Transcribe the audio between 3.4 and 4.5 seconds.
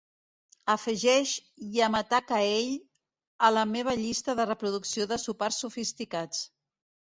a la meva llista de